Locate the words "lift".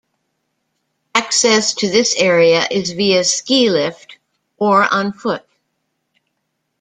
3.69-4.17